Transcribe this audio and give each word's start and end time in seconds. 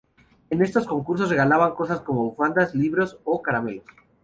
En 0.49 0.63
esos 0.63 0.87
concursos, 0.87 1.29
regalaban 1.29 1.75
cosas 1.75 2.01
como 2.01 2.23
bufandas, 2.23 2.73
libros 2.73 3.19
o 3.23 3.43
caramelos. 3.43 3.85